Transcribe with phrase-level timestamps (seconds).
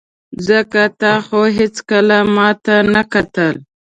[0.47, 3.53] ځکه تا خو هېڅکله ماته نه کتل.